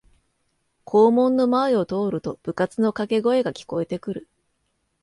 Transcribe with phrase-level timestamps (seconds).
[0.83, 4.27] 校門の前を通ると部活のかけ声が聞こえてくる